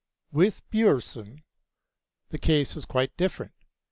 With 0.31 0.63
Björnson 0.71 1.43
the 2.29 2.39
case 2.39 2.75
is 2.75 2.85
quite 2.85 3.15
different. 3.17 3.53